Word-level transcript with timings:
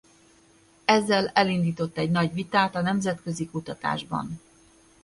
Ezzel 0.85 1.27
elindított 1.27 1.97
egy 1.97 2.11
nagy 2.11 2.33
vitát 2.33 2.75
a 2.75 2.81
nemzetközi 2.81 3.47
kutatásban. 3.49 4.39